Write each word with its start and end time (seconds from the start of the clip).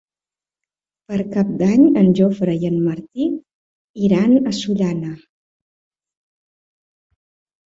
Per 1.11 1.19
Cap 1.33 1.51
d'Any 1.59 1.83
en 2.01 2.09
Jofre 2.19 2.55
i 2.63 2.71
en 2.71 2.79
Martí 2.87 3.27
iran 4.09 4.33
a 4.39 4.55
Sollana. 4.61 5.13